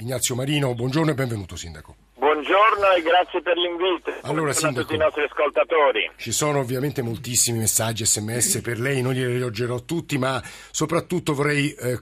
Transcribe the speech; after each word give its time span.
Ignazio 0.00 0.34
Marino, 0.34 0.74
buongiorno 0.74 1.10
e 1.10 1.14
benvenuto 1.14 1.56
Sindaco. 1.56 1.96
Buongiorno 2.18 2.90
e 2.96 3.02
grazie 3.02 3.40
per 3.40 3.56
l'invito. 3.56 4.10
Allora, 4.22 4.52
Buongiorno 4.52 4.52
Sindaco, 4.52 4.78
a 4.78 4.82
tutti 4.82 4.94
i 4.94 4.98
nostri 4.98 5.22
ascoltatori. 5.22 6.10
Ci 6.16 6.32
sono 6.32 6.58
ovviamente 6.58 7.00
moltissimi 7.00 7.58
messaggi 7.58 8.04
sms 8.04 8.60
per 8.62 8.78
lei, 8.78 9.00
non 9.00 9.14
li 9.14 9.38
leggerò 9.38 9.80
tutti, 9.84 10.18
ma 10.18 10.42
soprattutto 10.70 11.32
vorrei 11.32 11.72
eh, 11.72 11.98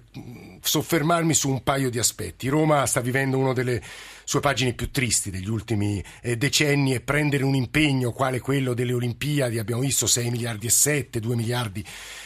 soffermarmi 0.60 1.34
su 1.34 1.50
un 1.50 1.62
paio 1.62 1.88
di 1.88 1.98
aspetti. 1.98 2.48
Roma 2.48 2.84
sta 2.86 3.00
vivendo 3.00 3.38
una 3.38 3.52
delle 3.52 3.80
sue 4.24 4.40
pagine 4.40 4.72
più 4.72 4.90
tristi 4.90 5.30
degli 5.30 5.48
ultimi 5.48 6.02
eh, 6.22 6.36
decenni 6.36 6.94
e 6.94 7.00
prendere 7.00 7.44
un 7.44 7.54
impegno 7.54 8.10
quale 8.10 8.40
quello 8.40 8.74
delle 8.74 8.94
Olimpiadi, 8.94 9.58
abbiamo 9.58 9.82
visto 9.82 10.06
6 10.06 10.30
miliardi 10.30 10.66
e 10.66 10.70
7, 10.70 11.20
2 11.20 11.36
miliardi 11.36 11.84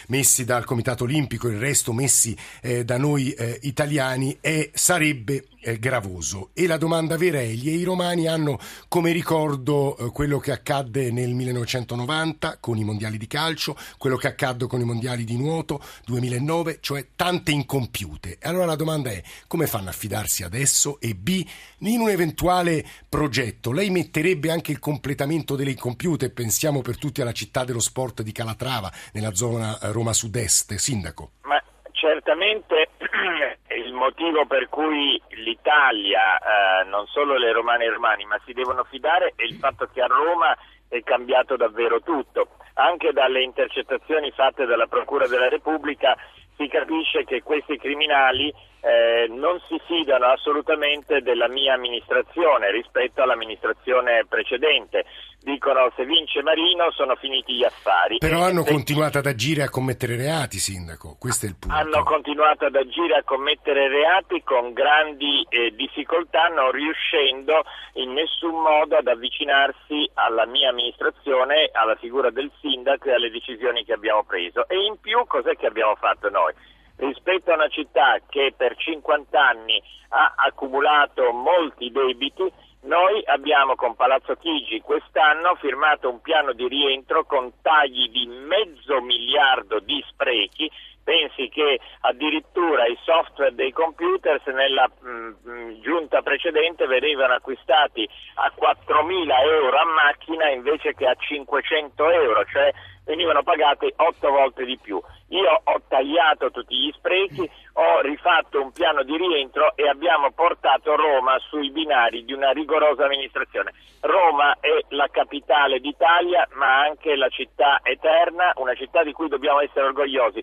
messi 0.09 0.45
dal 0.45 0.65
Comitato 0.65 1.05
Olimpico, 1.05 1.49
il 1.49 1.59
resto 1.59 1.93
messi 1.93 2.37
eh, 2.63 2.85
da 2.85 2.97
noi 2.97 3.33
eh, 3.33 3.59
italiani, 3.63 4.39
è, 4.41 4.71
sarebbe 4.73 5.45
gravoso. 5.79 6.51
E 6.55 6.67
la 6.67 6.77
domanda 6.77 7.17
vera 7.17 7.39
è, 7.39 7.43
i 7.43 7.83
romani 7.83 8.27
hanno 8.27 8.59
come 8.89 9.13
ricordo 9.13 9.97
eh, 9.97 10.11
quello 10.11 10.39
che 10.39 10.53
accadde 10.53 11.11
nel 11.11 11.35
1990 11.35 12.59
con 12.61 12.79
i 12.79 12.85
mondiali 12.85 13.19
di 13.19 13.27
calcio, 13.27 13.77
quello 13.97 14.17
che 14.17 14.29
accadde 14.29 14.67
con 14.67 14.81
i 14.81 14.85
mondiali 14.85 15.25
di 15.25 15.37
nuoto 15.37 15.81
2009, 16.07 16.79
cioè 16.81 17.09
tante 17.15 17.51
incompiute. 17.51 18.39
Allora 18.43 18.65
la 18.65 18.77
domanda 18.77 19.11
è, 19.11 19.23
come 19.47 19.67
fanno 19.67 19.89
a 19.91 19.93
fidarsi 19.93 20.43
adesso? 20.43 21.01
E 21.01 21.15
B, 21.15 21.45
in 21.81 22.01
un 22.01 22.09
eventuale 22.09 22.85
progetto, 23.09 23.73
lei 23.73 23.91
metterebbe 23.91 24.51
anche 24.51 24.73
il 24.73 24.79
completamento 24.79 25.57
delle 25.57 25.71
incompiute, 25.71 26.31
pensiamo 26.31 26.83
per 26.83 26.99
tutti 26.99 27.21
alla 27.21 27.33
città 27.33 27.65
dello 27.65 27.81
sport 27.81 28.23
di 28.23 28.33
Calatrava, 28.33 28.91
nella 29.13 29.35
zona 29.35 29.79
eh, 29.79 29.93
Roma 29.93 30.13
Sud-Est, 30.13 30.75
sindaco? 30.75 31.33
Ma 31.43 31.63
certamente 31.93 32.91
motivo 33.99 34.47
per 34.47 34.69
cui 34.69 35.21
l'Italia, 35.31 36.39
eh, 36.39 36.85
non 36.85 37.07
solo 37.07 37.37
le 37.37 37.53
romane 37.53 37.85
e 37.85 37.91
romani, 37.91 38.25
ma 38.25 38.41
si 38.47 38.53
devono 38.53 38.85
fidare 38.85 39.35
è 39.37 39.43
il 39.43 39.57
fatto 39.57 39.89
che 39.93 40.01
a 40.01 40.07
Roma 40.07 40.57
è 40.89 41.03
cambiato 41.03 41.57
davvero 41.57 42.01
tutto. 42.01 42.57
Anche 42.75 43.13
dalle 43.13 43.43
intercettazioni 43.43 44.31
fatte 44.31 44.65
dalla 44.65 44.87
Procura 44.87 45.27
della 45.27 45.49
Repubblica 45.49 46.17
si 46.57 46.69
capisce 46.69 47.25
che 47.25 47.43
questi 47.43 47.77
criminali 47.77 48.53
eh, 48.81 49.27
non 49.29 49.61
si 49.69 49.81
fidano 49.87 50.27
assolutamente 50.27 51.21
della 51.21 51.49
mia 51.49 51.75
amministrazione 51.75 52.71
rispetto 52.71 53.23
all'amministrazione 53.23 54.25
precedente. 54.29 55.05
Dicono 55.41 55.93
se 55.95 56.05
vince 56.05 56.43
Marino 56.43 56.91
sono 56.91 57.15
finiti 57.15 57.55
gli 57.55 57.65
affari. 57.65 58.19
Però 58.19 58.43
hanno 58.43 58.65
se... 58.65 58.73
continuato 58.73 59.19
ad 59.19 59.27
agire 59.27 59.63
e 59.63 59.65
a 59.65 59.71
commettere 59.71 60.17
reati, 60.17 60.59
sindaco, 60.59 61.17
questo 61.19 61.47
è 61.47 61.49
il 61.49 61.57
punto. 61.59 61.77
Hanno 61.77 62.03
continuato 62.03 62.67
ad 62.67 62.75
agire 62.75 63.15
e 63.15 63.19
a 63.19 63.23
commettere 63.23 63.89
reati 63.89 64.43
con 64.43 64.73
grandi 64.73 65.47
eh, 65.49 65.73
difficoltà, 65.75 66.49
non 66.49 66.73
riuscendo 66.73 67.63
in 67.95 68.13
nessun 68.13 68.61
modo 68.61 68.97
ad 68.97 69.07
avvicinarsi 69.07 70.11
alla 70.15 70.45
mia 70.45 70.71
amministrazione, 70.71 71.71
alla 71.73 71.97
figura 71.97 72.31
del 72.31 72.51
sindaco 72.61 73.09
e 73.09 73.15
alle 73.15 73.31
decisioni 73.31 73.85
che 73.85 73.93
abbiamo 73.93 74.25
preso. 74.25 74.69
E 74.69 74.77
in 74.85 75.01
più 75.01 75.25
cos'è 75.27 75.57
che 75.57 75.67
abbiamo 75.67 75.95
fatto 75.95 76.29
noi? 76.31 76.53
Rispetto 76.99 77.51
a 77.51 77.55
una 77.55 77.69
città 77.69 78.21
che 78.29 78.53
per 78.57 78.77
50 78.77 79.41
anni 79.41 79.83
ha 80.11 80.35
accumulato 80.37 81.33
molti 81.33 81.91
debiti, 81.91 82.51
noi 82.81 83.23
abbiamo 83.27 83.75
con 83.75 83.97
Palazzo 83.97 84.37
Chigi 84.37 84.81
quest'anno 84.81 85.57
firmato 85.57 86.09
un 86.09 86.21
piano 86.21 86.53
di 86.53 86.69
rientro 86.69 87.25
con 87.25 87.61
tagli 87.61 88.09
di 88.09 88.27
mezzo 88.27 89.01
miliardo 89.01 89.81
di 89.81 90.03
sprechi. 90.09 90.71
Pensi 91.03 91.49
che 91.49 91.81
addirittura 92.03 92.87
i 92.87 92.97
software 93.03 93.55
dei 93.55 93.73
computers 93.73 94.45
nella 94.47 94.89
mh, 95.01 95.09
mh, 95.43 95.81
giunta 95.81 96.21
precedente 96.23 96.87
venivano 96.87 97.35
acquistati 97.35 98.09
a 98.35 98.53
4.000 98.55 99.43
euro 99.51 99.79
a 99.79 99.85
macchina 99.87 100.51
invece 100.51 100.95
che 100.95 101.07
a 101.07 101.15
500 101.15 102.11
euro, 102.11 102.45
cioè 102.45 102.73
venivano 103.05 103.43
pagati 103.43 103.91
8 103.97 104.31
volte 104.31 104.65
di 104.65 104.79
più. 104.79 105.03
Io 105.29 105.61
ho 105.63 105.83
tagliato 105.89 106.51
tutti 106.51 106.75
gli 106.75 106.91
sprechi, 106.97 107.49
ho 107.75 108.01
rifatto 108.01 108.63
un 108.63 108.73
piano 108.73 109.03
di 109.03 109.17
rientro 109.17 109.77
e 109.77 109.87
abbiamo 109.87 110.31
portato 110.33 110.97
Roma 110.97 111.39
sui 111.49 111.71
binari 111.71 112.25
di 112.25 112.33
una 112.33 112.51
rigorosa 112.51 113.05
amministrazione. 113.05 113.73
Roma 114.01 114.57
è 114.61 114.85
la 114.89 115.09
capitale 115.11 115.81
d'Italia, 115.81 116.49
ma 116.55 116.81
anche 116.81 117.15
la 117.15 117.29
città 117.29 117.81
eterna, 117.83 118.53
una 118.57 118.75
città 118.75 119.03
di 119.05 119.13
cui 119.13 119.29
dobbiamo 119.29 119.61
essere 119.61 119.87
orgogliosi. 119.87 120.43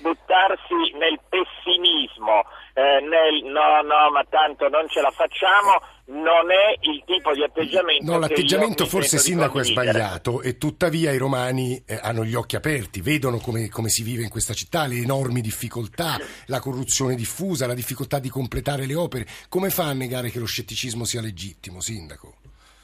Buttarsi 0.00 0.92
nel 0.98 1.20
pessimismo, 1.28 2.42
eh, 2.74 3.00
nel 3.00 3.44
no, 3.44 3.82
no, 3.82 4.10
ma 4.10 4.24
tanto 4.28 4.68
non 4.68 4.88
ce 4.88 5.00
la 5.00 5.10
facciamo, 5.10 5.80
non 6.06 6.50
è 6.50 6.76
il 6.80 7.02
tipo 7.06 7.32
di 7.32 7.42
atteggiamento. 7.42 8.10
No, 8.10 8.18
l'atteggiamento 8.18 8.84
forse 8.84 9.18
sindaco 9.18 9.60
è 9.60 9.64
sbagliato 9.64 10.42
e 10.42 10.58
tuttavia 10.58 11.12
i 11.12 11.16
romani 11.16 11.82
eh, 11.86 11.98
hanno 12.02 12.24
gli 12.24 12.34
occhi 12.34 12.56
aperti, 12.56 13.00
vedono 13.00 13.38
come, 13.38 13.68
come, 13.68 13.88
si 13.88 14.02
vive 14.02 14.23
in 14.24 14.30
questa 14.30 14.54
città, 14.54 14.86
le 14.86 14.96
enormi 14.96 15.40
difficoltà, 15.40 16.18
la 16.46 16.60
corruzione 16.60 17.14
diffusa, 17.14 17.66
la 17.66 17.74
difficoltà 17.74 18.18
di 18.18 18.28
completare 18.28 18.86
le 18.86 18.94
opere. 18.94 19.26
Come 19.48 19.70
fa 19.70 19.84
a 19.86 19.92
negare 19.92 20.30
che 20.30 20.38
lo 20.38 20.46
scetticismo 20.46 21.04
sia 21.04 21.20
legittimo, 21.20 21.80
sindaco? 21.80 22.34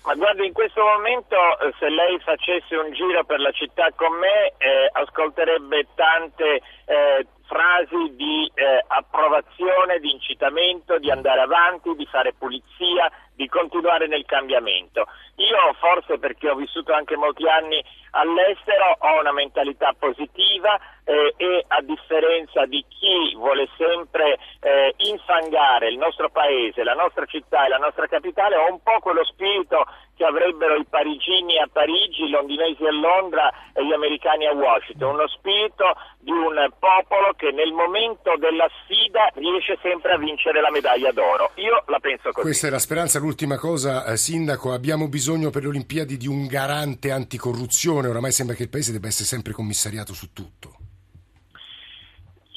Ma 0.02 0.14
guardi, 0.14 0.46
in 0.46 0.52
questo 0.52 0.80
momento 0.82 1.36
eh, 1.36 1.72
se 1.78 1.88
lei 1.88 2.18
facesse 2.20 2.74
un 2.74 2.92
giro 2.92 3.22
per 3.24 3.38
la 3.38 3.52
città 3.52 3.92
con 3.94 4.16
me 4.16 4.54
eh, 4.56 4.88
ascolterebbe 4.92 5.86
tante 5.94 6.62
eh, 6.86 7.26
frasi 7.50 8.14
di 8.14 8.48
eh, 8.54 8.84
approvazione, 8.86 9.98
di 9.98 10.12
incitamento, 10.12 10.98
di 10.98 11.10
andare 11.10 11.40
avanti, 11.40 11.96
di 11.96 12.06
fare 12.06 12.32
pulizia, 12.32 13.10
di 13.34 13.48
continuare 13.48 14.06
nel 14.06 14.24
cambiamento. 14.24 15.06
Io 15.36 15.74
forse 15.80 16.18
perché 16.18 16.48
ho 16.48 16.54
vissuto 16.54 16.92
anche 16.92 17.16
molti 17.16 17.48
anni 17.48 17.82
all'estero 18.12 18.96
ho 18.98 19.20
una 19.20 19.32
mentalità 19.32 19.94
positiva 19.98 20.78
eh, 21.04 21.34
e 21.36 21.64
a 21.66 21.80
differenza 21.82 22.66
di 22.66 22.84
chi 22.88 23.34
vuole 23.34 23.68
sempre 23.76 24.38
eh, 24.60 24.94
infangare 24.96 25.88
il 25.88 25.96
nostro 25.96 26.28
paese, 26.30 26.84
la 26.84 26.94
nostra 26.94 27.24
città 27.26 27.64
e 27.64 27.68
la 27.68 27.78
nostra 27.78 28.06
capitale, 28.06 28.56
ho 28.56 28.70
un 28.70 28.82
po' 28.82 28.98
quello 29.00 29.24
spirito 29.24 29.86
che 30.16 30.24
avrebbero 30.24 30.74
i 30.74 30.84
parigini 30.84 31.58
a 31.58 31.68
Parigi, 31.72 32.24
i 32.24 32.30
londinesi 32.30 32.84
a 32.84 32.92
Londra 32.92 33.50
e 33.72 33.84
gli 33.86 33.92
americani 33.92 34.46
a 34.46 34.52
Washington, 34.52 35.14
uno 35.14 35.28
spirito 35.28 35.96
di 36.18 36.30
un 36.30 36.68
popolo 36.78 37.32
che 37.40 37.50
nel 37.52 37.72
momento 37.72 38.36
della 38.36 38.68
sfida 38.82 39.30
riesce 39.32 39.78
sempre 39.80 40.12
a 40.12 40.18
vincere 40.18 40.60
la 40.60 40.70
medaglia 40.70 41.10
d'oro. 41.10 41.52
Io 41.54 41.82
la 41.86 41.98
penso 41.98 42.32
così. 42.32 42.42
Questa 42.44 42.66
è 42.66 42.70
la 42.70 42.78
speranza. 42.78 43.18
L'ultima 43.18 43.56
cosa, 43.56 44.04
eh, 44.04 44.18
Sindaco, 44.18 44.72
abbiamo 44.72 45.08
bisogno 45.08 45.48
per 45.48 45.62
le 45.62 45.68
Olimpiadi 45.68 46.18
di 46.18 46.28
un 46.28 46.46
garante 46.46 47.10
anticorruzione. 47.10 48.08
Oramai 48.08 48.30
sembra 48.30 48.54
che 48.54 48.64
il 48.64 48.68
Paese 48.68 48.92
debba 48.92 49.08
essere 49.08 49.24
sempre 49.24 49.54
commissariato 49.54 50.12
su 50.12 50.34
tutto. 50.34 50.76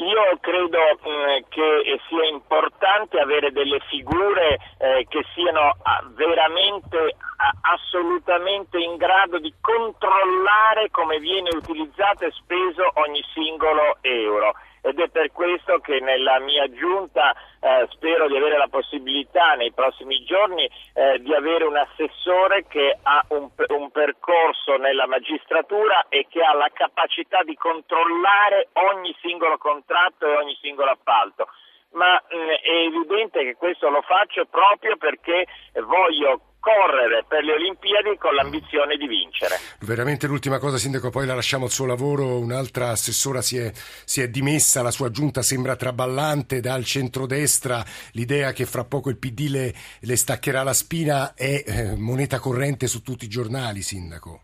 Io 0.03 0.37
credo 0.41 0.77
eh, 0.77 1.45
che 1.47 2.01
sia 2.09 2.25
importante 2.27 3.19
avere 3.19 3.53
delle 3.53 3.79
figure 3.87 4.59
eh, 4.79 5.05
che 5.07 5.23
siano 5.33 5.77
ah, 5.81 6.03
veramente 6.13 7.15
assolutamente 7.61 8.79
in 8.79 8.97
grado 8.97 9.39
di 9.39 9.53
controllare 9.61 10.89
come 10.91 11.19
viene 11.19 11.49
utilizzato 11.55 12.25
e 12.25 12.31
speso 12.31 12.91
ogni 12.95 13.23
singolo 13.33 13.97
euro 14.01 14.53
ed 14.83 14.99
è 14.99 15.07
per 15.07 15.31
questo 15.31 15.79
che 15.79 16.01
nella 16.01 16.39
mia 16.39 16.69
giunta 16.69 17.33
eh, 17.61 17.87
spero 17.91 18.27
di 18.27 18.35
avere 18.35 18.57
la 18.57 18.67
possibilità 18.67 19.53
nei 19.53 19.71
prossimi 19.71 20.23
giorni 20.25 20.69
eh, 20.93 21.19
di 21.19 21.33
avere 21.33 21.63
un 21.63 21.77
assessore 21.77 22.65
che 22.67 22.99
ha 23.01 23.23
un, 23.29 23.49
un, 23.69 23.91
percorso 23.91 24.75
nella 24.75 25.07
magistratura 25.07 26.07
e 26.09 26.27
che 26.29 26.43
ha 26.43 26.53
la 26.53 26.69
capacità 26.73 27.43
di 27.43 27.55
controllare 27.55 28.67
ogni 28.91 29.15
singolo 29.21 29.57
contratto 29.57 30.27
e 30.27 30.35
ogni 30.35 30.57
singolo 30.59 30.91
appalto. 30.91 31.47
Ma 31.91 32.15
mh, 32.15 32.35
è 32.61 32.75
evidente 32.87 33.43
che 33.43 33.55
questo 33.55 33.89
lo 33.89 34.01
faccio 34.01 34.45
proprio 34.45 34.97
perché 34.97 35.47
voglio 35.85 36.52
correre 36.63 37.25
per 37.27 37.43
le 37.43 37.51
Olimpiadi 37.51 38.17
con 38.17 38.33
l'ambizione 38.33 38.95
di 38.95 39.05
vincere. 39.05 39.59
Veramente 39.81 40.27
l'ultima 40.27 40.59
cosa, 40.59 40.77
Sindaco, 40.77 41.09
poi 41.09 41.25
la 41.25 41.35
lasciamo 41.35 41.65
al 41.65 41.71
suo 41.71 41.85
lavoro. 41.85 42.39
Un'altra 42.39 42.91
assessora 42.91 43.41
si 43.41 43.57
è, 43.57 43.69
si 44.05 44.21
è 44.21 44.29
dimessa, 44.29 44.81
la 44.81 44.91
sua 44.91 45.11
giunta 45.11 45.41
sembra 45.41 45.75
traballante 45.75 46.61
dal 46.61 46.85
centrodestra. 46.85 47.83
L'idea 48.11 48.53
che 48.53 48.65
fra 48.65 48.85
poco 48.85 49.09
il 49.09 49.17
PD 49.17 49.49
le, 49.49 49.73
le 49.99 50.15
staccherà 50.15 50.63
la 50.63 50.73
spina 50.73 51.33
è 51.33 51.63
eh, 51.65 51.95
moneta 51.97 52.39
corrente 52.39 52.87
su 52.87 53.01
tutti 53.01 53.25
i 53.25 53.29
giornali, 53.29 53.81
Sindaco. 53.81 54.43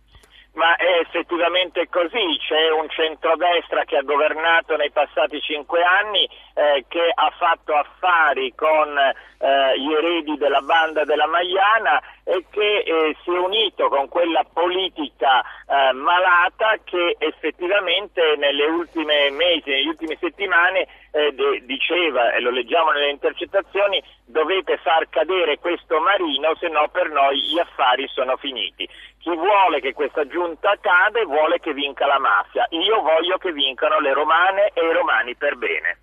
Ma 0.54 0.75
è 0.75 1.00
effettivamente 1.00 1.88
così, 1.90 2.38
c'è 2.48 2.72
un 2.72 2.90
centrodestra 2.90 3.86
che 3.86 3.98
ha 3.98 4.01
governato 4.01 4.75
nei 4.75 4.92
passati 4.92 5.40
cinque 5.42 5.84
anni, 5.84 6.28
eh, 6.56 6.86
che 6.88 7.12
ha 7.13 7.31
fatto 7.38 7.74
affari 7.75 8.54
con 8.56 8.98
eh, 8.98 9.80
gli 9.80 9.94
eredi 9.94 10.38
della 10.38 10.62
banda 10.62 11.06
della 11.06 11.28
Maiana 11.28 12.01
e 12.24 12.46
che 12.50 12.80
eh, 12.80 13.16
si 13.24 13.31
è 13.31 13.38
unito 13.38 13.88
con 13.90 14.10
quella 14.10 14.44
politica 14.51 15.42
eh, 15.42 15.94
malata 15.94 16.78
che 16.84 17.16
effettivamente 17.19 18.36
nelle 18.38 18.66
ultime 18.66 19.30
mesi, 19.30 19.69
negli 19.69 19.88
ultimi 19.88 20.18
settimane 20.19 20.88
eh, 21.11 21.33
diceva, 21.65 22.33
e 22.33 22.39
lo 22.39 22.51
leggiamo 22.51 22.91
nelle 22.91 23.11
intercettazioni, 23.11 24.01
dovete 24.25 24.77
far 24.77 25.09
cadere 25.09 25.57
questo 25.59 26.00
marino, 26.00 26.56
se 26.59 26.67
no 26.67 26.88
per 26.91 27.09
noi 27.09 27.39
gli 27.41 27.59
affari 27.59 28.07
sono 28.07 28.38
finiti. 28.38 28.88
Chi 29.17 29.35
vuole 29.35 29.81
che 29.81 29.94
questa 29.94 30.25
giunta 30.27 30.77
cade 30.79 31.25
vuole 31.25 31.59
che 31.59 31.73
vinca 31.73 32.06
la 32.06 32.19
mafia. 32.19 32.65
Io 32.69 33.01
voglio 33.01 33.38
che 33.38 33.51
vincano 33.51 34.00
le 34.00 34.13
romane 34.13 34.71
e 34.73 34.85
i 34.85 34.94
romani 34.94 35.35
per 35.35 35.57
bene. 35.57 36.00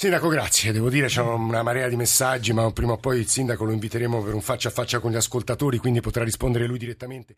Sindaco, 0.00 0.28
grazie. 0.28 0.72
Devo 0.72 0.88
dire 0.88 1.08
c'è 1.08 1.20
una 1.20 1.62
marea 1.62 1.88
di 1.88 1.96
messaggi, 1.96 2.52
ma 2.52 2.70
prima 2.72 2.92
o 2.92 2.96
poi 2.96 3.18
il 3.18 3.26
sindaco 3.26 3.64
lo 3.64 3.72
inviteremo 3.72 4.22
per 4.22 4.32
un 4.32 4.40
faccia 4.40 4.68
a 4.68 4.72
faccia 4.72 4.98
con 4.98 5.10
gli 5.10 5.16
ascoltatori, 5.16 5.76
quindi 5.76 6.00
potrà 6.00 6.24
rispondere 6.24 6.66
lui 6.66 6.78
direttamente. 6.78 7.36